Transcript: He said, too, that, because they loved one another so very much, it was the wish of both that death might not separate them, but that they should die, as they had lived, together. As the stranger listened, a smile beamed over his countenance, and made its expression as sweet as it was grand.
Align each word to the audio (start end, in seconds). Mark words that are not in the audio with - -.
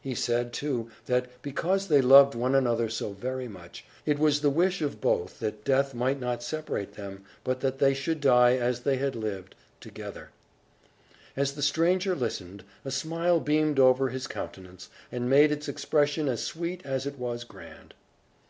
He 0.00 0.14
said, 0.14 0.54
too, 0.54 0.88
that, 1.04 1.28
because 1.42 1.88
they 1.88 2.00
loved 2.00 2.34
one 2.34 2.54
another 2.54 2.88
so 2.88 3.12
very 3.12 3.46
much, 3.46 3.84
it 4.06 4.18
was 4.18 4.40
the 4.40 4.48
wish 4.48 4.80
of 4.80 5.02
both 5.02 5.38
that 5.40 5.64
death 5.66 5.92
might 5.92 6.18
not 6.18 6.42
separate 6.42 6.94
them, 6.94 7.24
but 7.44 7.60
that 7.60 7.78
they 7.78 7.92
should 7.92 8.22
die, 8.22 8.56
as 8.56 8.80
they 8.80 8.96
had 8.96 9.14
lived, 9.14 9.54
together. 9.82 10.30
As 11.36 11.52
the 11.56 11.60
stranger 11.60 12.14
listened, 12.14 12.64
a 12.86 12.90
smile 12.90 13.38
beamed 13.38 13.78
over 13.78 14.08
his 14.08 14.26
countenance, 14.26 14.88
and 15.12 15.28
made 15.28 15.52
its 15.52 15.68
expression 15.68 16.26
as 16.26 16.42
sweet 16.42 16.80
as 16.86 17.04
it 17.04 17.18
was 17.18 17.44
grand. 17.44 17.92